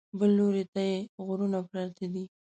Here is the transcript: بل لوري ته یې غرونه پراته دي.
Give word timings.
بل 0.19 0.29
لوري 0.37 0.63
ته 0.73 0.81
یې 0.89 0.95
غرونه 1.25 1.59
پراته 1.69 2.05
دي. 2.13 2.23